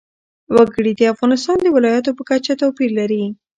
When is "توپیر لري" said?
2.61-3.23